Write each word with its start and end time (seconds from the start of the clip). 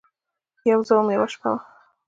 یوه 0.69 0.83
زه 0.87 0.93
وم، 0.95 1.07
یوه 1.15 1.27
شپه 1.33 1.47
وه 1.51 1.59